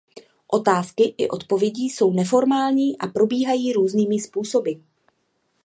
[0.47, 4.71] Otázky i odpovědi jsou neformální a probíhají různými způsoby.